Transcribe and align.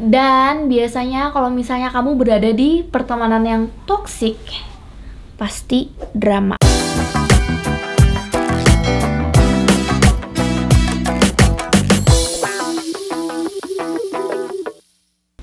Dan 0.00 0.72
biasanya 0.72 1.28
kalau 1.28 1.52
misalnya 1.52 1.92
kamu 1.92 2.16
berada 2.16 2.48
di 2.56 2.80
pertemanan 2.80 3.44
yang 3.44 3.62
toksik, 3.84 4.40
pasti 5.36 5.92
drama. 6.16 6.56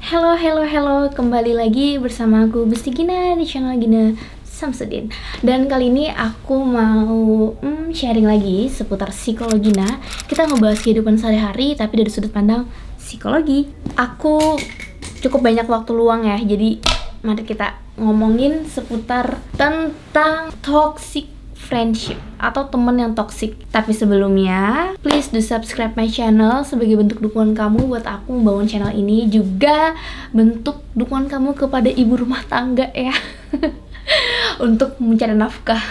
Halo, 0.01 0.33
halo, 0.33 0.63
halo, 0.65 0.97
kembali 1.13 1.53
lagi 1.53 2.01
bersama 2.01 2.49
aku 2.49 2.65
Besti 2.65 2.89
Gina 2.89 3.37
di 3.37 3.46
channel 3.46 3.78
Gina 3.78 4.17
Samsudin. 4.42 5.13
Dan 5.46 5.69
kali 5.69 5.94
ini 5.94 6.10
aku 6.10 6.65
mau 6.65 7.53
hmm, 7.62 7.94
sharing 7.94 8.26
lagi 8.26 8.74
seputar 8.74 9.13
psikologi 9.13 9.69
Nah, 9.78 10.01
kita 10.26 10.49
ngebahas 10.49 10.81
kehidupan 10.81 11.21
sehari-hari 11.21 11.78
tapi 11.78 12.01
dari 12.01 12.10
sudut 12.10 12.33
pandang 12.33 12.65
psikologi 13.08 13.71
Aku 13.96 14.60
cukup 15.23 15.47
banyak 15.47 15.65
waktu 15.65 15.92
luang 15.96 16.27
ya, 16.27 16.38
jadi 16.38 16.77
mari 17.26 17.41
kita 17.48 17.80
ngomongin 17.98 18.68
seputar 18.70 19.41
tentang 19.58 20.54
toxic 20.62 21.26
friendship 21.58 22.16
atau 22.38 22.70
temen 22.70 22.96
yang 22.96 23.12
toxic. 23.18 23.58
Tapi 23.73 23.91
sebelumnya, 23.91 24.94
please 25.02 25.34
do 25.34 25.41
subscribe 25.41 25.98
my 25.98 26.08
channel 26.08 26.62
sebagai 26.63 26.96
bentuk 26.96 27.20
dukungan 27.20 27.58
kamu 27.58 27.90
buat 27.90 28.05
aku 28.05 28.38
membangun 28.38 28.70
channel 28.70 28.94
ini 28.94 29.27
juga 29.27 29.98
bentuk 30.32 30.85
dukungan 30.94 31.27
kamu 31.27 31.58
kepada 31.58 31.90
ibu 31.90 32.13
rumah 32.16 32.46
tangga 32.46 32.88
ya 32.94 33.12
untuk 34.66 34.96
mencari 35.02 35.34
nafkah. 35.34 35.82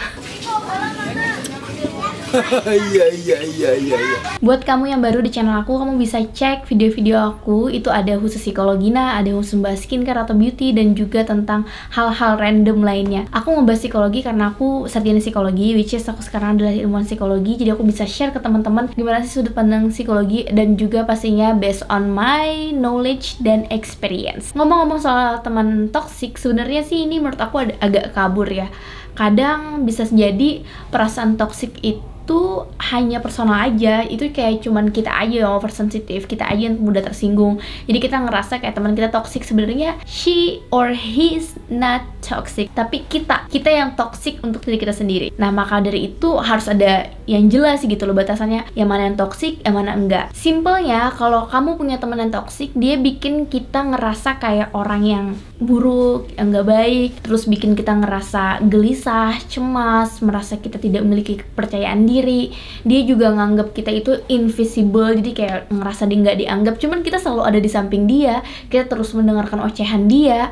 Iya 2.66 3.06
iya 3.08 3.38
iya 3.40 3.70
iya 3.72 3.96
iya. 3.96 4.18
Buat 4.44 4.68
kamu 4.68 4.92
yang 4.92 5.00
baru 5.00 5.24
di 5.24 5.32
channel 5.32 5.56
aku, 5.56 5.80
kamu 5.80 5.96
bisa 5.96 6.20
cek 6.20 6.68
video-video 6.68 7.16
aku. 7.16 7.72
Itu 7.72 7.88
ada 7.88 8.20
khusus 8.20 8.44
psikologi, 8.44 8.92
nah 8.92 9.16
ada 9.16 9.32
khusus 9.32 9.56
membahas 9.56 9.80
skincare 9.88 10.20
atau 10.20 10.36
beauty 10.36 10.76
dan 10.76 10.92
juga 10.92 11.24
tentang 11.24 11.64
hal-hal 11.96 12.36
random 12.36 12.84
lainnya. 12.84 13.24
Aku 13.32 13.56
ngebahas 13.56 13.80
psikologi 13.80 14.20
karena 14.20 14.52
aku 14.52 14.84
sarjana 14.86 15.22
psikologi, 15.22 15.72
which 15.72 15.96
is 15.96 16.04
aku 16.04 16.20
sekarang 16.20 16.60
adalah 16.60 16.76
ilmuwan 16.76 17.08
psikologi. 17.08 17.56
Jadi 17.56 17.72
aku 17.72 17.84
bisa 17.88 18.04
share 18.04 18.32
ke 18.36 18.40
teman-teman 18.42 18.92
gimana 18.92 19.24
sih 19.24 19.40
sudut 19.40 19.56
pandang 19.56 19.88
psikologi 19.88 20.44
dan 20.52 20.76
juga 20.76 21.08
pastinya 21.08 21.56
based 21.56 21.88
on 21.88 22.12
my 22.12 22.70
knowledge 22.76 23.40
dan 23.40 23.64
experience. 23.72 24.52
Ngomong-ngomong 24.52 25.00
soal 25.00 25.40
teman 25.40 25.88
toxic, 25.88 26.36
sebenarnya 26.36 26.84
sih 26.84 27.08
ini 27.08 27.16
menurut 27.16 27.40
aku 27.40 27.64
agak 27.80 28.12
kabur 28.12 28.48
ya. 28.48 28.68
Kadang 29.16 29.88
bisa 29.88 30.04
jadi 30.06 30.62
perasaan 30.92 31.40
toxic 31.40 31.72
itu 31.82 32.66
hanya 32.90 33.22
personal 33.22 33.70
aja. 33.70 34.02
Itu 34.02 34.28
kayak 34.34 34.66
cuman 34.66 34.90
kita 34.90 35.14
aja 35.14 35.46
yang 35.46 35.54
oversensitif 35.54 36.26
kita 36.26 36.42
aja 36.46 36.68
yang 36.70 36.76
mudah 36.82 37.02
tersinggung. 37.06 37.62
Jadi 37.86 37.98
kita 38.02 38.18
ngerasa 38.18 38.58
kayak 38.58 38.74
teman 38.74 38.98
kita 38.98 39.14
toxic. 39.14 39.46
Sebenarnya 39.46 39.94
she 40.04 40.60
or 40.74 40.90
he 40.90 41.38
is 41.38 41.54
not 41.70 42.02
toxic 42.26 42.66
tapi 42.74 43.06
kita 43.06 43.46
kita 43.46 43.70
yang 43.70 43.94
toxic 43.94 44.42
untuk 44.42 44.66
diri 44.66 44.78
kita 44.82 44.90
sendiri. 44.90 45.30
Nah 45.38 45.54
maka 45.54 45.78
dari 45.78 46.10
itu 46.10 46.34
harus 46.42 46.66
ada 46.66 47.06
yang 47.30 47.46
jelas 47.46 47.86
gitu 47.86 48.02
loh 48.04 48.14
batasannya. 48.18 48.74
Yang 48.74 48.88
mana 48.90 49.02
yang 49.06 49.16
toxic 49.18 49.62
yang 49.62 49.74
mana 49.78 49.94
enggak. 49.94 50.26
Simpelnya 50.34 51.14
kalau 51.14 51.46
kamu 51.46 51.78
punya 51.78 51.96
teman 52.02 52.18
yang 52.18 52.34
toxic 52.34 52.74
dia 52.74 52.98
bikin 52.98 53.46
kita 53.46 53.86
ngerasa 53.86 54.42
kayak 54.42 54.74
orang 54.74 55.02
yang 55.06 55.26
buruk 55.62 56.26
yang 56.34 56.50
enggak 56.50 56.66
baik. 56.66 57.10
Terus 57.22 57.46
bikin 57.46 57.78
kita 57.78 57.94
ngerasa 57.94 58.66
gelisah 59.06 59.38
cemas 59.46 60.18
merasa 60.18 60.58
kita 60.58 60.82
tidak 60.82 61.06
memiliki 61.06 61.38
kepercayaan 61.38 62.10
diri. 62.10 62.50
Dia 62.82 63.06
juga 63.06 63.30
nganggap 63.30 63.70
kita 63.70 63.94
itu 63.94 64.18
invisible 64.26 65.14
jadi 65.22 65.30
kayak 65.30 65.60
ngerasa 65.70 66.10
dia 66.10 66.18
nggak 66.26 66.38
dianggap. 66.42 66.74
Cuman 66.82 67.06
kita 67.06 67.22
selalu 67.22 67.42
ada 67.46 67.58
di 67.62 67.70
samping 67.70 68.10
dia 68.10 68.42
kita 68.66 68.90
terus 68.90 69.14
mendengarkan 69.14 69.62
ocehan 69.62 70.10
dia. 70.10 70.50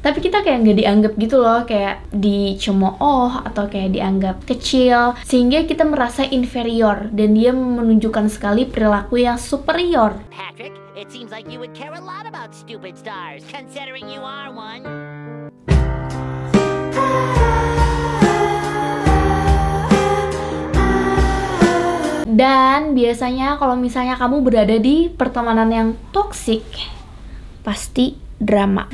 Tapi 0.00 0.24
kita 0.24 0.40
kayak 0.40 0.64
nggak 0.64 0.78
dianggap 0.80 1.12
gitu 1.20 1.36
loh 1.40 1.68
kayak 1.68 2.00
dicemooh 2.16 3.44
atau 3.44 3.68
kayak 3.68 3.92
dianggap 3.92 4.40
kecil. 4.48 5.12
Sehingga 5.28 5.68
kita 5.68 5.84
merasa 5.84 6.24
inferior 6.24 7.12
dan 7.12 7.36
dia 7.36 7.52
menunjukkan 7.52 8.32
sekali 8.32 8.64
perilaku 8.64 9.20
yang 9.20 9.36
superior. 9.36 10.16
Patrick, 10.32 10.72
it 10.96 11.12
seems 11.12 11.28
like 11.28 11.44
you 11.52 11.60
would 11.60 11.76
care 11.76 11.92
a 11.92 12.00
lot 12.00 12.24
about 12.24 12.56
stupid 12.56 12.96
stars, 12.96 13.44
considering 13.52 14.08
you 14.08 14.24
are 14.24 14.48
one. 14.48 14.88
Dan 22.34 22.98
biasanya 22.98 23.62
kalau 23.62 23.78
misalnya 23.78 24.18
kamu 24.18 24.42
berada 24.42 24.74
di 24.74 25.06
pertemanan 25.06 25.70
yang 25.70 25.88
toksik, 26.10 26.66
pasti 27.62 28.18
drama. 28.42 28.90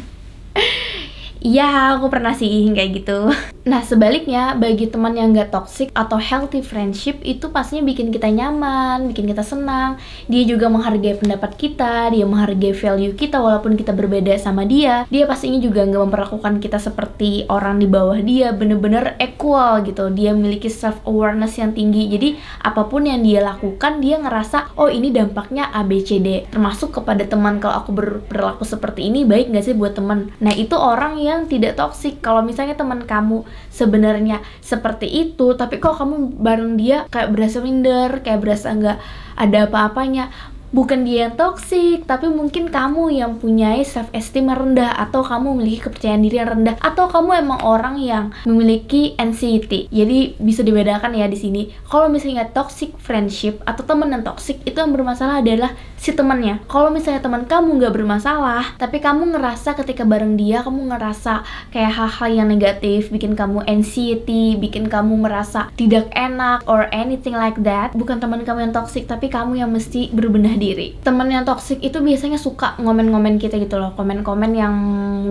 Iya, 1.41 1.97
aku 1.97 2.13
pernah 2.13 2.37
sih 2.37 2.69
kayak 2.77 3.01
gitu. 3.01 3.33
Nah, 3.61 3.85
sebaliknya, 3.85 4.57
bagi 4.57 4.89
teman 4.89 5.21
yang 5.21 5.37
gak 5.37 5.53
toxic 5.53 5.93
atau 5.93 6.17
healthy 6.17 6.65
friendship 6.65 7.21
itu 7.21 7.53
pastinya 7.53 7.85
bikin 7.85 8.09
kita 8.09 8.33
nyaman, 8.33 9.13
bikin 9.13 9.29
kita 9.29 9.45
senang. 9.45 10.01
Dia 10.33 10.49
juga 10.49 10.73
menghargai 10.73 11.21
pendapat 11.21 11.61
kita, 11.61 12.09
dia 12.09 12.25
menghargai 12.25 12.73
value 12.73 13.13
kita 13.13 13.37
walaupun 13.37 13.77
kita 13.77 13.93
berbeda 13.93 14.33
sama 14.41 14.65
dia. 14.65 15.05
Dia 15.13 15.29
pastinya 15.29 15.61
juga 15.61 15.85
gak 15.85 16.09
memperlakukan 16.09 16.57
kita 16.57 16.81
seperti 16.81 17.45
orang 17.53 17.77
di 17.77 17.85
bawah 17.85 18.17
dia, 18.25 18.57
bener-bener 18.57 19.21
equal 19.21 19.85
gitu. 19.85 20.09
Dia 20.09 20.33
memiliki 20.33 20.73
self-awareness 20.73 21.61
yang 21.61 21.77
tinggi. 21.77 22.09
Jadi, 22.17 22.29
apa 22.65 22.89
pun 22.89 23.05
yang 23.05 23.21
dia 23.21 23.45
lakukan, 23.45 24.01
dia 24.01 24.17
ngerasa, 24.25 24.73
oh 24.81 24.89
ini 24.89 25.13
dampaknya 25.13 25.69
ABCD. 25.77 26.49
Termasuk 26.49 26.97
kepada 26.97 27.29
teman, 27.29 27.61
kalau 27.61 27.85
aku 27.85 27.93
berperilaku 27.93 28.65
seperti 28.65 29.13
ini, 29.13 29.29
baik 29.29 29.53
gak 29.53 29.69
sih 29.69 29.77
buat 29.77 29.93
teman? 29.93 30.33
Nah, 30.41 30.57
itu 30.57 30.81
orang 30.81 31.21
yang 31.21 31.45
tidak 31.45 31.77
toxic. 31.77 32.25
Kalau 32.25 32.41
misalnya 32.41 32.73
teman 32.73 33.05
kamu 33.05 33.50
sebenarnya 33.73 34.43
seperti 34.61 35.07
itu 35.07 35.55
tapi 35.55 35.79
kok 35.79 35.99
kamu 35.99 36.41
bareng 36.41 36.75
dia 36.79 37.07
kayak 37.11 37.31
berasa 37.35 37.59
minder 37.61 38.23
kayak 38.23 38.41
berasa 38.41 38.73
nggak 38.73 38.99
ada 39.41 39.59
apa-apanya 39.67 40.29
bukan 40.71 41.03
dia 41.03 41.29
yang 41.29 41.35
toksik, 41.35 42.07
tapi 42.07 42.31
mungkin 42.31 42.71
kamu 42.71 43.11
yang 43.15 43.39
punya 43.43 43.75
self 43.83 44.11
esteem 44.15 44.51
rendah 44.51 44.95
atau 44.95 45.27
kamu 45.27 45.59
memiliki 45.59 45.91
kepercayaan 45.91 46.23
diri 46.23 46.37
yang 46.39 46.51
rendah 46.51 46.75
atau 46.79 47.11
kamu 47.11 47.43
emang 47.43 47.61
orang 47.67 47.99
yang 47.99 48.31
memiliki 48.47 49.19
anxiety. 49.19 49.91
Jadi 49.91 50.39
bisa 50.39 50.63
dibedakan 50.63 51.15
ya 51.15 51.27
di 51.27 51.39
sini. 51.39 51.63
Kalau 51.87 52.07
misalnya 52.07 52.47
toxic 52.51 52.95
friendship 53.03 53.59
atau 53.67 53.83
teman 53.83 54.15
yang 54.15 54.23
toxic 54.23 54.63
itu 54.63 54.79
yang 54.79 54.95
bermasalah 54.95 55.43
adalah 55.43 55.75
si 55.99 56.15
temannya. 56.15 56.63
Kalau 56.71 56.89
misalnya 56.89 57.21
teman 57.21 57.45
kamu 57.45 57.83
nggak 57.83 57.93
bermasalah, 57.93 58.79
tapi 58.79 59.03
kamu 59.03 59.37
ngerasa 59.37 59.77
ketika 59.77 60.07
bareng 60.07 60.39
dia 60.39 60.63
kamu 60.65 60.95
ngerasa 60.95 61.45
kayak 61.75 61.93
hal-hal 61.93 62.31
yang 62.31 62.49
negatif, 62.49 63.13
bikin 63.13 63.37
kamu 63.37 63.67
anxiety, 63.67 64.57
bikin 64.57 64.89
kamu 64.89 65.21
merasa 65.21 65.69
tidak 65.75 66.09
enak 66.17 66.65
or 66.65 66.89
anything 66.95 67.35
like 67.35 67.59
that, 67.61 67.93
bukan 67.93 68.17
teman 68.17 68.47
kamu 68.47 68.71
yang 68.71 68.75
toxic, 68.75 69.05
tapi 69.05 69.29
kamu 69.29 69.61
yang 69.61 69.69
mesti 69.73 70.09
berbenah 70.15 70.60
diri. 70.61 70.93
Temen 71.01 71.33
yang 71.33 71.49
toxic 71.49 71.81
itu 71.81 71.97
biasanya 72.05 72.37
suka 72.37 72.77
ngomen-ngomen 72.77 73.41
kita 73.41 73.57
gitu 73.57 73.81
loh, 73.81 73.97
komen-komen 73.97 74.53
yang 74.53 74.75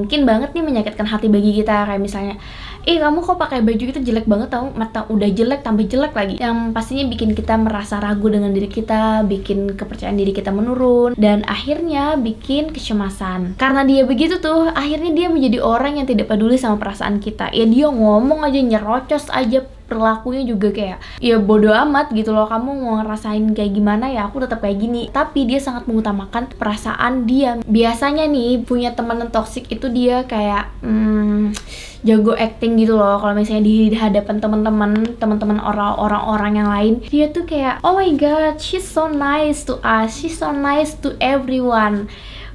mungkin 0.02 0.26
banget 0.26 0.58
nih 0.58 0.66
menyakitkan 0.66 1.06
hati 1.06 1.30
bagi 1.30 1.54
kita 1.54 1.86
kayak 1.86 2.02
misalnya, 2.02 2.36
"Eh, 2.90 2.98
kamu 2.98 3.22
kok 3.22 3.38
pakai 3.38 3.62
baju 3.62 3.84
itu 3.94 4.02
jelek 4.02 4.26
banget 4.26 4.50
tau, 4.50 4.74
mata 4.74 5.06
udah 5.06 5.30
jelek 5.30 5.62
tambah 5.62 5.86
jelek 5.86 6.14
lagi." 6.18 6.36
Yang 6.42 6.74
pastinya 6.74 7.06
bikin 7.06 7.38
kita 7.38 7.54
merasa 7.62 8.02
ragu 8.02 8.26
dengan 8.26 8.50
diri 8.50 8.66
kita, 8.66 9.22
bikin 9.30 9.78
kepercayaan 9.78 10.18
diri 10.18 10.34
kita 10.34 10.50
menurun 10.50 11.14
dan 11.14 11.46
akhirnya 11.46 12.18
bikin 12.18 12.74
kecemasan. 12.74 13.54
Karena 13.62 13.86
dia 13.86 14.04
begitu 14.10 14.42
tuh, 14.42 14.74
akhirnya 14.74 15.14
dia 15.14 15.28
menjadi 15.30 15.62
orang 15.62 16.02
yang 16.02 16.08
tidak 16.10 16.32
peduli 16.34 16.58
sama 16.58 16.82
perasaan 16.82 17.22
kita. 17.22 17.54
Ya 17.54 17.70
dia 17.70 17.88
ngomong 17.94 18.42
aja 18.42 18.58
nyerocos 18.58 19.30
aja 19.30 19.62
perilakunya 19.90 20.46
juga 20.46 20.70
kayak 20.70 21.02
ya 21.18 21.42
bodoh 21.42 21.74
amat 21.74 22.14
gitu 22.14 22.30
loh. 22.32 22.46
Kamu 22.46 22.70
mau 22.78 23.02
ngerasain 23.02 23.44
kayak 23.58 23.74
gimana 23.74 24.14
ya 24.14 24.30
aku 24.30 24.46
tetap 24.46 24.62
kayak 24.62 24.78
gini. 24.78 25.10
Tapi 25.10 25.50
dia 25.50 25.58
sangat 25.58 25.90
mengutamakan 25.90 26.54
perasaan 26.54 27.26
dia. 27.26 27.58
Biasanya 27.66 28.30
nih 28.30 28.62
punya 28.62 28.94
teman 28.94 29.26
toxic 29.34 29.66
itu 29.74 29.90
dia 29.90 30.24
kayak 30.30 30.70
hmm, 30.86 31.58
jago 32.06 32.38
acting 32.38 32.78
gitu 32.78 32.94
loh. 32.96 33.18
Kalau 33.18 33.34
misalnya 33.34 33.66
di 33.66 33.92
hadapan 33.98 34.38
teman-teman 34.38 35.18
teman-teman 35.18 35.58
orang-orang 35.60 36.24
orang 36.24 36.54
yang 36.56 36.70
lain 36.70 36.94
dia 37.10 37.28
tuh 37.34 37.44
kayak 37.50 37.82
oh 37.82 37.98
my 37.98 38.14
god 38.16 38.62
she's 38.62 38.86
so 38.86 39.10
nice 39.10 39.66
to 39.66 39.82
us. 39.82 40.14
She's 40.22 40.38
so 40.38 40.54
nice 40.54 40.94
to 41.02 41.18
everyone 41.18 42.08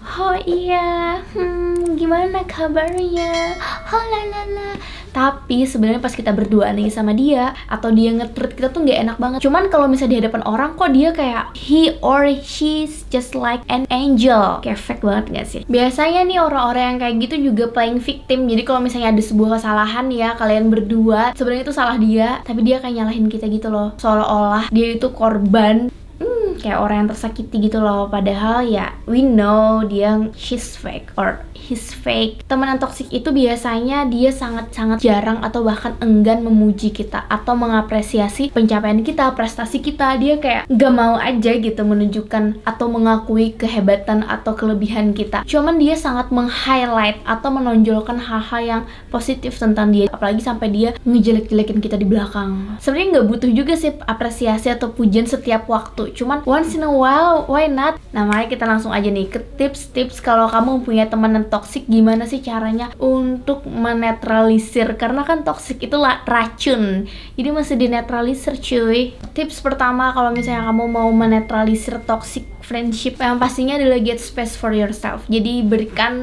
Oh 0.05 0.37
iya, 0.45 1.17
hmm, 1.33 1.97
gimana 1.97 2.45
kabarnya? 2.45 3.56
Oh 3.89 4.05
la 4.05 4.23
la 4.29 4.43
la. 4.53 4.71
Tapi 5.17 5.65
sebenarnya 5.65 6.03
pas 6.03 6.12
kita 6.12 6.35
berdua 6.35 6.77
nih 6.77 6.93
sama 6.93 7.17
dia 7.17 7.56
atau 7.71 7.89
dia 7.89 8.12
nge-treat 8.12 8.53
kita 8.53 8.69
tuh 8.69 8.85
nggak 8.85 9.01
enak 9.01 9.17
banget. 9.17 9.39
Cuman 9.47 9.73
kalau 9.73 9.89
misalnya 9.89 10.19
di 10.19 10.21
hadapan 10.27 10.43
orang 10.45 10.77
kok 10.77 10.93
dia 10.93 11.09
kayak 11.15 11.56
he 11.56 11.97
or 12.05 12.29
she's 12.45 13.09
just 13.09 13.33
like 13.33 13.65
an 13.73 13.89
angel. 13.89 14.61
Kayak 14.61 14.83
fake 14.83 15.06
banget 15.06 15.25
gak 15.33 15.47
sih? 15.49 15.62
Biasanya 15.71 16.27
nih 16.27 16.39
orang-orang 16.43 16.85
yang 16.85 16.99
kayak 17.01 17.15
gitu 17.25 17.37
juga 17.55 17.65
playing 17.73 18.03
victim. 18.03 18.45
Jadi 18.45 18.62
kalau 18.67 18.85
misalnya 18.85 19.15
ada 19.15 19.23
sebuah 19.23 19.56
kesalahan 19.56 20.06
ya 20.12 20.35
kalian 20.35 20.69
berdua, 20.69 21.33
sebenarnya 21.33 21.65
itu 21.65 21.75
salah 21.75 21.97
dia, 21.97 22.43
tapi 22.45 22.61
dia 22.67 22.83
kayak 22.83 22.93
nyalahin 22.99 23.31
kita 23.31 23.47
gitu 23.49 23.71
loh. 23.73 23.97
Seolah-olah 23.97 24.69
dia 24.69 24.99
itu 24.99 25.09
korban. 25.15 25.89
Hmm, 26.23 26.55
kayak 26.63 26.79
orang 26.79 26.97
yang 27.05 27.11
tersakiti 27.11 27.57
gitu 27.67 27.83
loh. 27.83 28.07
Padahal 28.07 28.63
ya 28.67 28.95
we 29.11 29.27
know 29.27 29.83
dia 29.83 30.31
she's 30.39 30.79
fake 30.79 31.11
or 31.19 31.43
he's 31.57 31.91
fake. 31.91 32.45
Teman 32.47 32.77
yang 32.77 32.81
toxic 32.81 33.11
itu 33.11 33.33
biasanya 33.33 34.07
dia 34.07 34.31
sangat-sangat 34.31 35.03
jarang 35.03 35.41
atau 35.43 35.65
bahkan 35.65 35.97
enggan 36.05 36.45
memuji 36.45 36.93
kita 36.93 37.25
atau 37.27 37.57
mengapresiasi 37.57 38.55
pencapaian 38.55 39.01
kita 39.03 39.33
prestasi 39.35 39.81
kita. 39.81 40.15
Dia 40.21 40.39
kayak 40.39 40.71
gak 40.71 40.93
mau 40.95 41.19
aja 41.19 41.57
gitu 41.57 41.83
menunjukkan 41.83 42.63
atau 42.63 42.87
mengakui 42.87 43.57
kehebatan 43.57 44.23
atau 44.29 44.55
kelebihan 44.55 45.17
kita. 45.17 45.43
Cuman 45.49 45.81
dia 45.81 45.99
sangat 45.99 46.31
meng-highlight 46.31 47.25
atau 47.27 47.51
menonjolkan 47.51 48.21
hal-hal 48.21 48.63
yang 48.63 48.83
positif 49.09 49.57
tentang 49.57 49.91
dia 49.91 50.07
apalagi 50.13 50.45
sampai 50.45 50.71
dia 50.71 50.91
ngejelek-jelekin 51.03 51.81
kita 51.81 51.97
di 51.99 52.07
belakang. 52.07 52.79
Sebenarnya 52.79 53.19
nggak 53.19 53.29
butuh 53.29 53.51
juga 53.51 53.75
sih 53.75 53.91
apresiasi 54.05 54.71
atau 54.71 54.93
pujian 54.93 55.27
setiap 55.27 55.67
waktu 55.67 56.04
cuman 56.12 56.45
once 56.45 56.77
in 56.77 56.85
a 56.85 56.91
while 56.91 57.49
why 57.49 57.65
not? 57.71 57.97
Nah 58.12 58.29
mari 58.29 58.51
kita 58.51 58.69
langsung 58.69 58.93
aja 58.93 59.09
nih 59.09 59.31
ke 59.31 59.41
tips-tips 59.56 60.21
kalau 60.21 60.51
kamu 60.51 60.85
punya 60.85 61.09
teman 61.09 61.33
yang 61.33 61.47
toxic 61.49 61.87
gimana 61.89 62.29
sih 62.29 62.45
caranya 62.45 62.93
untuk 63.01 63.65
menetralisir? 63.65 64.99
Karena 65.01 65.25
kan 65.25 65.47
toxic 65.47 65.81
itu 65.81 65.97
racun. 66.29 67.06
Jadi 67.39 67.49
masih 67.49 67.77
dinetralisir 67.81 68.61
cuy. 68.61 69.17
Tips 69.33 69.65
pertama 69.65 70.12
kalau 70.12 70.35
misalnya 70.35 70.69
kamu 70.69 70.85
mau 70.91 71.09
menetralisir 71.15 72.03
toxic 72.05 72.45
friendship 72.65 73.21
yang 73.21 73.37
pastinya 73.37 73.77
adalah 73.77 74.01
get 74.01 74.17
space 74.17 74.56
for 74.56 74.73
yourself. 74.73 75.29
Jadi 75.29 75.61
berikan 75.61 76.15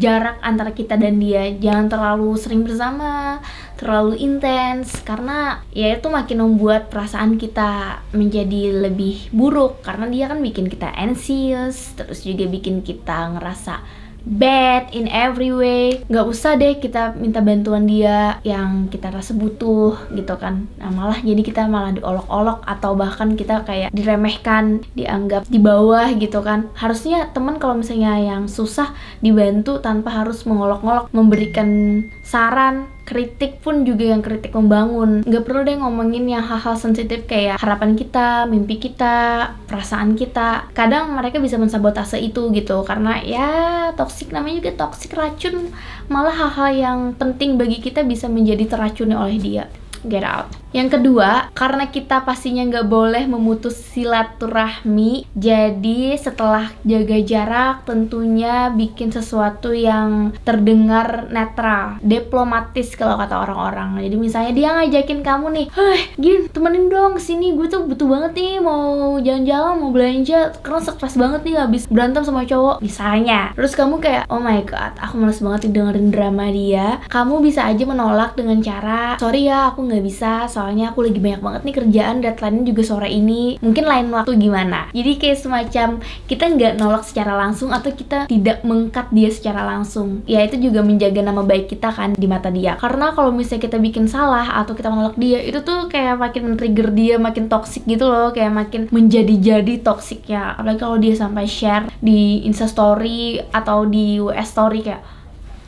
jarak 0.00 0.40
antara 0.40 0.72
kita 0.72 0.96
dan 0.96 1.20
dia. 1.20 1.52
Jangan 1.52 1.92
terlalu 1.92 2.32
sering 2.40 2.64
bersama 2.64 3.38
terlalu 3.80 4.20
intens 4.20 5.00
karena 5.00 5.64
ya 5.72 5.96
itu 5.96 6.12
makin 6.12 6.44
membuat 6.44 6.92
perasaan 6.92 7.40
kita 7.40 8.04
menjadi 8.12 8.84
lebih 8.84 9.32
buruk 9.32 9.80
karena 9.80 10.04
dia 10.12 10.28
kan 10.28 10.44
bikin 10.44 10.68
kita 10.68 10.92
anxious 10.92 11.96
terus 11.96 12.20
juga 12.28 12.44
bikin 12.44 12.84
kita 12.84 13.40
ngerasa 13.40 13.80
bad 14.24 14.92
in 14.92 15.08
every 15.08 15.52
way. 15.52 16.04
Nggak 16.08 16.26
usah 16.28 16.56
deh 16.60 16.76
kita 16.76 17.16
minta 17.16 17.40
bantuan 17.40 17.88
dia 17.88 18.40
yang 18.44 18.88
kita 18.92 19.08
rasa 19.08 19.32
butuh 19.32 19.96
gitu 20.12 20.34
kan. 20.36 20.68
Nah 20.76 20.90
malah 20.92 21.18
jadi 21.20 21.40
kita 21.40 21.66
malah 21.66 21.96
diolok-olok 21.96 22.64
atau 22.68 22.92
bahkan 22.96 23.34
kita 23.36 23.64
kayak 23.64 23.88
diremehkan 23.96 24.84
dianggap 24.92 25.48
di 25.48 25.56
bawah 25.60 26.08
gitu 26.16 26.44
kan. 26.44 26.68
Harusnya 26.76 27.32
teman 27.32 27.56
kalau 27.56 27.80
misalnya 27.80 28.20
yang 28.20 28.44
susah 28.46 28.92
dibantu 29.24 29.80
tanpa 29.80 30.12
harus 30.12 30.44
mengolok-olok 30.44 31.08
memberikan 31.12 32.02
saran 32.20 32.88
kritik 33.08 33.58
pun 33.64 33.82
juga 33.88 34.12
yang 34.12 34.20
kritik 34.20 34.52
membangun. 34.52 35.24
Nggak 35.24 35.44
perlu 35.48 35.60
deh 35.64 35.76
ngomongin 35.80 36.28
yang 36.28 36.44
hal-hal 36.44 36.76
sensitif 36.76 37.24
kayak 37.24 37.58
harapan 37.58 37.96
kita 37.96 38.44
mimpi 38.46 38.76
kita 38.76 39.48
perasaan 39.64 40.14
kita. 40.14 40.68
Kadang 40.76 41.16
mereka 41.16 41.40
bisa 41.40 41.56
mensabotase 41.56 42.20
itu 42.20 42.52
gitu 42.52 42.84
karena 42.84 43.18
ya 43.24 43.48
toksik 43.96 44.30
namanya 44.30 44.62
juga 44.62 44.86
toksik 44.86 45.16
racun. 45.16 45.72
Malah 46.12 46.36
hal-hal 46.36 46.70
yang 46.76 46.98
penting 47.16 47.56
bagi 47.56 47.80
kita 47.80 48.04
bisa 48.04 48.28
menjadi 48.28 48.68
teracuni 48.68 49.16
oleh 49.16 49.38
dia. 49.40 49.64
Get 50.04 50.24
out 50.24 50.59
yang 50.70 50.86
kedua, 50.86 51.50
karena 51.52 51.90
kita 51.90 52.22
pastinya 52.22 52.62
nggak 52.66 52.86
boleh 52.86 53.24
memutus 53.26 53.78
silaturahmi, 53.90 55.26
jadi 55.34 56.14
setelah 56.14 56.70
jaga 56.86 57.18
jarak 57.22 57.74
tentunya 57.84 58.70
bikin 58.70 59.10
sesuatu 59.10 59.74
yang 59.74 60.30
terdengar 60.46 61.26
netral, 61.30 61.98
diplomatis 62.02 62.94
kalau 62.94 63.18
kata 63.18 63.34
orang-orang. 63.42 63.98
Jadi 64.06 64.16
misalnya 64.16 64.52
dia 64.54 64.68
ngajakin 64.78 65.20
kamu 65.26 65.46
nih, 65.52 65.66
heh, 65.74 66.00
gin 66.16 66.40
temenin 66.50 66.86
dong 66.86 67.18
sini, 67.18 67.52
gue 67.54 67.66
tuh 67.66 67.84
butuh 67.84 68.06
banget 68.06 68.32
nih 68.38 68.54
mau 68.62 69.18
jalan-jalan, 69.18 69.74
mau 69.80 69.90
belanja, 69.90 70.54
karena 70.62 70.80
stres 70.80 71.16
banget 71.18 71.40
nih 71.46 71.56
habis 71.58 71.84
berantem 71.90 72.22
sama 72.22 72.46
cowok, 72.46 72.78
misalnya. 72.78 73.50
Terus 73.58 73.74
kamu 73.74 73.98
kayak, 73.98 74.24
oh 74.30 74.38
my 74.38 74.62
god, 74.62 74.94
aku 75.02 75.18
males 75.18 75.42
banget 75.42 75.70
dengerin 75.70 76.14
drama 76.14 76.46
dia. 76.50 77.02
Kamu 77.10 77.42
bisa 77.42 77.66
aja 77.66 77.82
menolak 77.86 78.38
dengan 78.38 78.62
cara, 78.62 79.18
sorry 79.18 79.50
ya, 79.50 79.74
aku 79.74 79.86
nggak 79.86 80.04
bisa, 80.04 80.46
soalnya 80.60 80.92
aku 80.92 81.08
lagi 81.08 81.16
banyak 81.16 81.40
banget 81.40 81.62
nih 81.64 81.74
kerjaan 81.80 82.16
deadline 82.20 82.68
juga 82.68 82.82
sore 82.84 83.08
ini. 83.08 83.56
Mungkin 83.64 83.84
lain 83.88 84.12
waktu 84.12 84.36
gimana? 84.36 84.92
Jadi 84.92 85.12
kayak 85.16 85.38
semacam 85.40 85.88
kita 86.28 86.44
nggak 86.52 86.72
nolak 86.76 87.08
secara 87.08 87.32
langsung 87.32 87.72
atau 87.72 87.88
kita 87.88 88.28
tidak 88.28 88.60
mengkat 88.60 89.08
dia 89.08 89.32
secara 89.32 89.64
langsung. 89.64 90.20
Ya 90.28 90.44
itu 90.44 90.60
juga 90.60 90.84
menjaga 90.84 91.24
nama 91.24 91.40
baik 91.40 91.72
kita 91.72 91.88
kan 91.88 92.12
di 92.12 92.28
mata 92.28 92.52
dia. 92.52 92.76
Karena 92.76 93.16
kalau 93.16 93.32
misalnya 93.32 93.64
kita 93.64 93.80
bikin 93.80 94.04
salah 94.04 94.60
atau 94.60 94.76
kita 94.76 94.92
menolak 94.92 95.16
dia 95.16 95.40
itu 95.40 95.64
tuh 95.64 95.88
kayak 95.88 96.20
makin 96.20 96.52
men-trigger 96.52 96.92
dia 96.92 97.16
makin 97.16 97.48
toxic 97.48 97.88
gitu 97.88 98.04
loh. 98.04 98.28
Kayak 98.36 98.52
makin 98.52 98.92
menjadi-jadi 98.92 99.80
toxic 99.80 100.28
ya 100.28 100.52
apalagi 100.60 100.76
kalau 100.84 101.00
dia 101.00 101.16
sampai 101.16 101.48
share 101.48 101.88
di 102.04 102.44
insta 102.44 102.68
story 102.68 103.40
atau 103.48 103.88
di 103.88 104.20
WS 104.20 104.52
story 104.52 104.84
kayak 104.84 105.00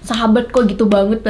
sahabat 0.04 0.50
kok 0.52 0.68
gitu 0.68 0.84
banget 0.84 1.24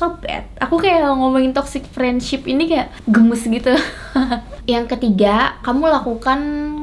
so 0.00 0.16
bad 0.16 0.48
aku 0.56 0.80
kayak 0.80 1.04
ngomongin 1.12 1.52
toxic 1.52 1.84
friendship 1.84 2.48
ini 2.48 2.64
kayak 2.64 2.88
gemes 3.04 3.44
gitu. 3.44 3.76
Yang 4.72 4.96
ketiga 4.96 5.60
kamu 5.60 5.92
lakukan 5.92 6.40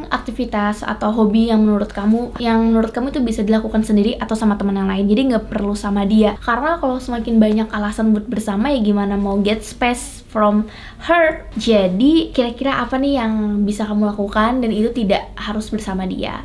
aktivitas 0.08 0.84
atau 0.84 1.12
hobi 1.12 1.48
yang 1.52 1.64
menurut 1.64 1.92
kamu 1.92 2.36
yang 2.40 2.60
menurut 2.72 2.92
kamu 2.92 3.16
itu 3.16 3.22
bisa 3.24 3.42
dilakukan 3.44 3.84
sendiri 3.84 4.16
atau 4.20 4.36
sama 4.36 4.60
teman 4.60 4.76
yang 4.76 4.90
lain. 4.92 5.08
Jadi 5.08 5.22
nggak 5.34 5.48
perlu 5.48 5.72
sama 5.76 6.04
dia. 6.04 6.36
Karena 6.44 6.80
kalau 6.80 7.00
semakin 7.00 7.40
banyak 7.40 7.68
alasan 7.72 8.12
buat 8.12 8.28
bersama 8.28 8.72
ya 8.72 8.80
gimana 8.84 9.16
mau 9.16 9.40
get 9.40 9.64
space 9.64 10.24
from 10.28 10.68
her? 11.08 11.48
Jadi 11.56 12.36
kira-kira 12.36 12.80
apa 12.84 13.00
nih 13.00 13.24
yang 13.24 13.64
bisa 13.64 13.88
kamu 13.88 14.16
lakukan 14.16 14.60
dan 14.64 14.72
itu 14.72 14.92
tidak 14.92 15.32
harus 15.40 15.68
bersama 15.72 16.04
dia 16.04 16.44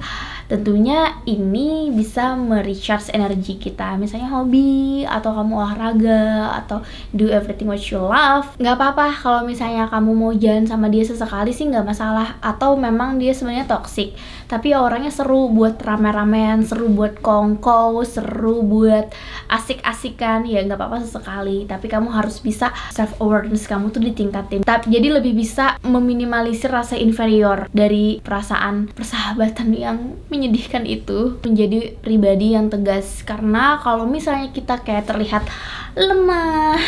tentunya 0.53 1.17
ini 1.25 1.89
bisa 1.89 2.37
merecharge 2.37 3.09
energi 3.17 3.57
kita. 3.57 3.97
Misalnya 3.97 4.29
hobi 4.29 5.01
atau 5.09 5.33
kamu 5.33 5.53
olahraga 5.57 6.53
atau 6.61 6.85
do 7.17 7.33
everything 7.33 7.73
what 7.73 7.81
you 7.89 7.97
love. 7.97 8.53
Nggak 8.61 8.77
apa-apa 8.77 9.07
kalau 9.17 9.41
misalnya 9.49 9.89
kamu 9.89 10.13
mau 10.13 10.37
jalan 10.37 10.69
sama 10.69 10.93
dia 10.93 11.09
sesekali 11.09 11.57
sih 11.57 11.73
nggak 11.73 11.89
masalah. 11.89 12.37
Atau 12.45 12.77
memang 12.77 13.17
dia 13.17 13.33
sebenarnya 13.33 13.65
toxic 13.65 14.13
tapi 14.53 14.77
orangnya 14.77 15.09
seru 15.09 15.49
buat 15.49 15.81
rame-ramean 15.81 16.61
seru 16.69 16.93
buat 16.93 17.25
kongko 17.25 18.05
seru 18.05 18.61
buat 18.61 19.09
asik-asikan. 19.49 20.45
Ya 20.45 20.61
nggak 20.61 20.77
apa-apa 20.77 21.01
sesekali 21.01 21.65
tapi 21.65 21.89
kamu 21.89 22.13
harus 22.13 22.45
bisa 22.45 22.69
self 22.93 23.17
awareness 23.25 23.65
kamu 23.65 23.89
tuh 23.89 24.05
ditingkatin. 24.05 24.61
Tapi 24.69 24.93
jadi 24.93 25.17
lebih 25.17 25.33
bisa 25.33 25.81
meminimalisir 25.81 26.69
rasa 26.69 27.01
inferior 27.01 27.73
dari 27.73 28.21
perasaan 28.21 28.93
persahabatan 28.93 29.73
yang 29.73 29.99
menyedihkan 30.43 30.83
itu 30.83 31.39
menjadi 31.47 31.95
pribadi 32.03 32.59
yang 32.59 32.67
tegas. 32.67 33.23
Karena 33.23 33.79
kalau 33.79 34.11
misalnya 34.11 34.51
kita 34.51 34.83
kayak 34.83 35.07
terlihat 35.07 35.47
lemah 35.95 36.83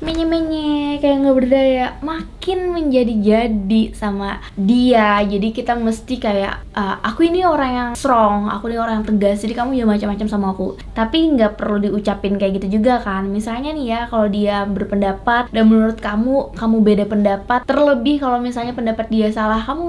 menye-menye 0.00 0.98
kayak 0.98 1.16
nggak 1.20 1.36
berdaya. 1.36 1.86
Makin 2.00 2.72
menjadi-jadi 2.72 3.82
sama 3.92 4.40
dia. 4.56 5.20
Jadi 5.22 5.52
kita 5.52 5.76
mesti 5.76 6.16
kayak 6.16 6.64
uh, 6.72 6.96
aku 7.04 7.28
ini 7.28 7.44
orang 7.44 7.70
yang 7.70 7.90
strong 7.92 8.48
aku 8.48 8.72
ini 8.72 8.80
orang 8.80 9.02
yang 9.02 9.06
tegas 9.06 9.44
jadi 9.44 9.54
kamu 9.60 9.76
jangan 9.76 9.90
macam-macam 9.96 10.28
sama 10.28 10.46
aku. 10.56 10.68
Tapi 10.96 11.36
nggak 11.36 11.60
perlu 11.60 11.78
diucapin 11.84 12.40
kayak 12.40 12.60
gitu 12.60 12.80
juga 12.80 12.98
kan. 13.04 13.28
Misalnya 13.28 13.76
nih 13.76 13.86
ya 13.86 14.00
kalau 14.08 14.26
dia 14.26 14.64
berpendapat 14.64 15.52
dan 15.52 15.64
menurut 15.68 16.00
kamu 16.00 16.56
kamu 16.56 16.76
beda 16.80 17.04
pendapat 17.06 17.60
terlebih 17.68 18.16
kalau 18.24 18.40
misalnya 18.40 18.72
pendapat 18.72 19.06
dia 19.12 19.28
salah 19.30 19.60
kamu 19.60 19.88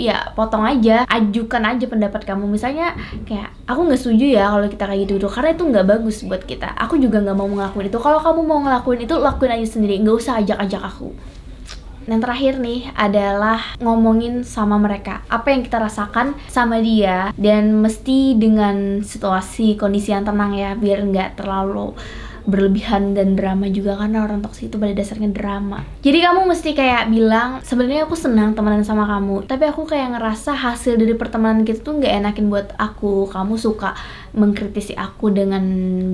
ya 0.00 0.32
potong 0.32 0.64
aja 0.64 1.04
ajukan 1.06 1.62
aja 1.68 1.84
pendapat 1.84 2.24
kamu. 2.24 2.48
Misalnya 2.48 2.96
kayak 3.28 3.52
aku 3.68 3.86
nggak 3.86 4.00
setuju 4.00 4.26
ya 4.40 4.48
kalau 4.48 4.66
kita 4.66 4.84
kayak 4.88 5.00
gitu 5.06 5.12
gitu 5.20 5.28
karena 5.28 5.50
itu 5.52 5.64
nggak 5.68 5.86
bagus 5.86 6.16
buat 6.24 6.42
kita. 6.48 6.72
Aku 6.80 6.96
juga 6.96 7.20
nggak 7.20 7.36
mau 7.36 7.48
ngelakuin 7.48 7.92
itu. 7.92 7.98
Kalau 8.00 8.18
kamu 8.24 8.40
mau 8.40 8.60
ngelakuin 8.64 9.04
itu 9.04 9.14
lakuin 9.20 9.49
aja 9.54 9.66
sendiri 9.66 9.98
nggak 10.00 10.16
usah 10.16 10.40
ajak-ajak 10.42 10.82
aku. 10.82 11.10
Yang 12.08 12.20
terakhir 12.26 12.54
nih 12.58 12.80
adalah 12.96 13.60
ngomongin 13.78 14.42
sama 14.42 14.80
mereka. 14.80 15.22
Apa 15.30 15.52
yang 15.52 15.62
kita 15.62 15.78
rasakan 15.78 16.34
sama 16.50 16.80
dia 16.80 17.30
dan 17.36 17.78
mesti 17.78 18.34
dengan 18.34 19.04
situasi 19.04 19.76
kondisi 19.76 20.10
yang 20.10 20.26
tenang 20.26 20.56
ya 20.56 20.74
biar 20.74 21.06
nggak 21.06 21.38
terlalu 21.38 21.94
berlebihan 22.48 23.12
dan 23.12 23.36
drama 23.36 23.68
juga 23.68 24.00
karena 24.00 24.24
orang 24.24 24.40
toksik 24.40 24.72
itu 24.72 24.76
pada 24.80 24.96
dasarnya 24.96 25.30
drama. 25.30 25.84
Jadi 26.00 26.18
kamu 26.24 26.40
mesti 26.48 26.70
kayak 26.72 27.12
bilang 27.12 27.60
sebenarnya 27.62 28.08
aku 28.08 28.16
senang 28.16 28.56
temenan 28.56 28.82
sama 28.82 29.04
kamu 29.06 29.44
tapi 29.44 29.68
aku 29.68 29.84
kayak 29.84 30.16
ngerasa 30.16 30.56
hasil 30.56 30.96
dari 30.96 31.14
pertemanan 31.16 31.62
kita 31.62 31.84
tuh 31.84 32.00
nggak 32.00 32.12
enakin 32.24 32.46
buat 32.48 32.72
aku 32.80 33.28
kamu 33.28 33.54
suka 33.60 33.92
mengkritisi 34.32 34.96
aku 34.96 35.30
dengan 35.34 35.62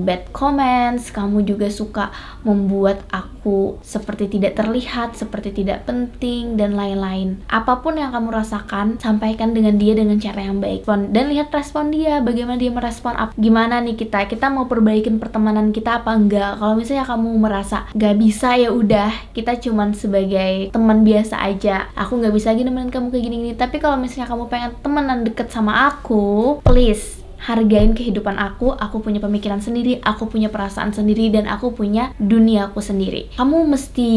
bad 0.03 0.29
comments, 0.35 1.09
kamu 1.13 1.45
juga 1.47 1.71
suka 1.71 2.11
membuat 2.43 3.03
aku 3.13 3.79
seperti 3.81 4.37
tidak 4.37 4.59
terlihat, 4.59 5.15
seperti 5.15 5.63
tidak 5.63 5.87
penting 5.87 6.59
dan 6.59 6.75
lain-lain. 6.75 7.41
Apa 7.47 7.79
pun 7.81 7.97
yang 7.97 8.13
kamu 8.13 8.33
rasakan, 8.33 8.99
sampaikan 8.99 9.53
dengan 9.53 9.79
dia 9.79 9.95
dengan 9.95 10.19
cara 10.19 10.45
yang 10.45 10.59
baik. 10.59 10.83
Dan 10.87 11.31
lihat 11.31 11.51
respon 11.51 11.91
dia, 11.91 12.19
bagaimana 12.23 12.59
dia 12.59 12.71
merespon 12.71 13.13
apa. 13.15 13.31
Gimana 13.35 13.79
nih 13.83 13.95
kita? 13.95 14.25
Kita 14.27 14.47
mau 14.51 14.67
perbaikin 14.67 15.19
pertemanan 15.19 15.69
kita 15.71 16.01
apa 16.01 16.13
enggak 16.13 16.57
kalau 16.57 16.73
misalnya 16.77 17.05
kamu 17.05 17.29
merasa 17.37 17.85
gak 17.93 18.15
bisa 18.17 18.57
ya 18.57 18.69
udah 18.73 19.11
kita 19.33 19.59
cuman 19.61 19.93
sebagai 19.93 20.73
teman 20.73 21.01
biasa 21.05 21.41
aja 21.41 21.89
aku 21.93 22.17
nggak 22.21 22.33
bisa 22.33 22.53
lagi 22.53 22.63
nemenin 22.65 22.89
kamu 22.93 23.13
kayak 23.13 23.23
gini-gini 23.23 23.53
tapi 23.53 23.77
kalau 23.77 23.97
misalnya 23.99 24.29
kamu 24.29 24.43
pengen 24.49 24.71
temenan 24.81 25.19
deket 25.25 25.47
sama 25.49 25.89
aku 25.93 26.57
please 26.65 27.26
hargain 27.41 27.93
kehidupan 27.93 28.35
aku, 28.37 28.73
aku 28.73 29.01
punya 29.01 29.21
pemikiran 29.21 29.61
sendiri, 29.61 30.01
aku 30.01 30.27
punya 30.27 30.49
perasaan 30.49 30.91
sendiri, 30.91 31.29
dan 31.29 31.45
aku 31.45 31.73
punya 31.73 32.13
dunia 32.17 32.69
aku 32.69 32.81
sendiri. 32.81 33.29
Kamu 33.37 33.69
mesti 33.69 34.09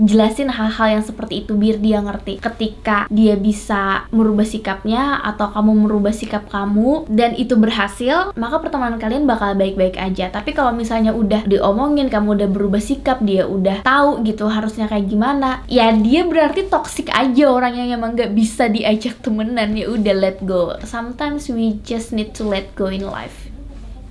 jelasin 0.00 0.52
hal-hal 0.52 1.00
yang 1.00 1.04
seperti 1.04 1.44
itu 1.44 1.56
biar 1.56 1.78
dia 1.78 1.98
ngerti. 2.00 2.40
Ketika 2.40 3.06
dia 3.12 3.36
bisa 3.36 4.06
merubah 4.10 4.46
sikapnya 4.46 5.20
atau 5.22 5.52
kamu 5.52 5.86
merubah 5.88 6.14
sikap 6.14 6.48
kamu 6.48 7.08
dan 7.12 7.36
itu 7.36 7.54
berhasil, 7.58 8.32
maka 8.36 8.60
pertemanan 8.60 8.98
kalian 9.00 9.28
bakal 9.28 9.52
baik-baik 9.56 9.96
aja. 10.00 10.32
Tapi 10.32 10.56
kalau 10.56 10.72
misalnya 10.72 11.12
udah 11.12 11.44
diomongin, 11.44 12.08
kamu 12.08 12.40
udah 12.40 12.48
berubah 12.48 12.80
sikap, 12.80 13.20
dia 13.24 13.44
udah 13.48 13.84
tahu 13.84 14.24
gitu 14.24 14.48
harusnya 14.48 14.88
kayak 14.88 15.08
gimana, 15.08 15.64
ya 15.68 15.90
dia 15.92 16.24
berarti 16.26 16.66
toxic 16.68 17.08
aja 17.12 17.48
orang 17.48 17.76
yang 17.76 18.00
emang 18.00 18.16
gak 18.16 18.32
bisa 18.32 18.68
diajak 18.68 19.18
temenan 19.20 19.76
ya 19.76 19.88
udah 19.90 20.14
let 20.16 20.38
go. 20.44 20.76
Sometimes 20.86 21.48
we 21.52 21.78
just 21.82 22.14
need 22.14 22.32
to 22.36 22.46
let 22.46 22.61
go 22.74 22.86
in 22.86 23.02
life. 23.02 23.50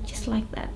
Just 0.04 0.28
like 0.28 0.50
that. 0.52 0.70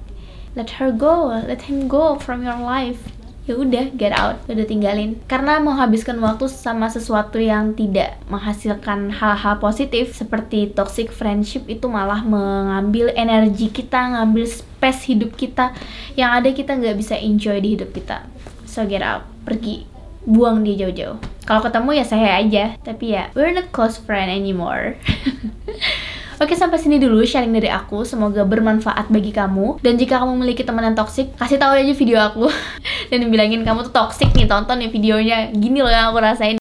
Let 0.56 0.80
her 0.80 0.92
go. 0.96 1.36
Let 1.36 1.68
him 1.68 1.92
go 1.92 2.16
from 2.16 2.44
your 2.44 2.56
life. 2.56 3.12
Ya 3.46 3.60
udah 3.60 3.94
get 3.94 4.16
out. 4.16 4.42
Udah 4.50 4.66
tinggalin. 4.66 5.22
Karena 5.30 5.62
menghabiskan 5.62 6.18
waktu 6.18 6.50
sama 6.50 6.90
sesuatu 6.90 7.38
yang 7.38 7.78
tidak 7.78 8.18
menghasilkan 8.32 9.14
hal-hal 9.14 9.62
positif 9.62 10.18
seperti 10.18 10.74
toxic 10.74 11.14
friendship 11.14 11.68
itu 11.70 11.86
malah 11.86 12.26
mengambil 12.26 13.14
energi 13.14 13.70
kita 13.70 14.18
ngambil 14.18 14.50
space 14.50 15.14
hidup 15.14 15.38
kita 15.38 15.78
yang 16.18 16.34
ada 16.34 16.50
kita 16.50 16.74
nggak 16.74 16.98
bisa 16.98 17.14
enjoy 17.20 17.62
di 17.62 17.78
hidup 17.78 17.94
kita. 17.94 18.26
So 18.66 18.88
get 18.88 19.06
out. 19.06 19.28
Pergi. 19.46 19.86
Buang 20.26 20.66
dia 20.66 20.74
jauh-jauh. 20.88 21.22
Kalau 21.46 21.62
ketemu 21.62 22.02
ya 22.02 22.06
saya 22.08 22.30
aja. 22.42 22.66
Tapi 22.82 23.14
ya 23.14 23.30
we're 23.38 23.54
not 23.54 23.70
close 23.70 24.02
friend 24.02 24.34
anymore 24.34 24.98
Oke 26.36 26.52
sampai 26.52 26.76
sini 26.76 27.00
dulu 27.00 27.24
sharing 27.24 27.56
dari 27.56 27.72
aku. 27.72 28.04
Semoga 28.04 28.44
bermanfaat 28.44 29.08
bagi 29.08 29.32
kamu. 29.32 29.80
Dan 29.80 29.96
jika 29.96 30.20
kamu 30.20 30.36
memiliki 30.36 30.68
teman 30.68 30.84
yang 30.84 30.98
toxic 30.98 31.32
Kasih 31.40 31.56
tahu 31.56 31.80
aja 31.80 31.94
video 31.96 32.18
aku. 32.20 32.52
Dan 33.12 33.32
bilangin 33.32 33.64
kamu 33.64 33.88
tuh 33.88 33.94
toxic 33.96 34.32
nih 34.36 34.44
Tonton 34.44 34.84
nih 34.84 34.92
videonya. 34.92 35.38
Gini 35.56 35.80
loh 35.80 35.92
yang 35.92 36.12
aku 36.12 36.20
rasain. 36.20 36.60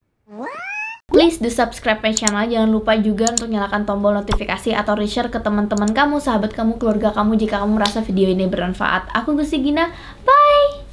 Please 1.15 1.39
do 1.39 1.47
subscribe 1.47 2.03
my 2.03 2.11
channel. 2.11 2.43
Jangan 2.43 2.71
lupa 2.71 2.99
juga 2.99 3.31
untuk 3.31 3.47
nyalakan 3.47 3.87
tombol 3.87 4.19
notifikasi 4.19 4.75
Atau 4.75 4.99
reshare 4.99 5.31
ke 5.31 5.39
teman-teman 5.39 5.95
kamu 5.95 6.19
Sahabat 6.19 6.51
kamu, 6.51 6.75
keluarga 6.75 7.15
kamu 7.15 7.39
Jika 7.39 7.63
kamu 7.63 7.79
merasa 7.79 8.03
video 8.03 8.27
ini 8.27 8.51
bermanfaat. 8.51 9.15
Aku 9.15 9.39
Gusti 9.39 9.63
Gina. 9.63 9.95
Bye 10.27 10.84